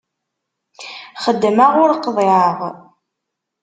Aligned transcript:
Xeddmeɣ 1.23 1.71
ur 1.83 1.91
qḍiɛeɣ. 2.03 2.59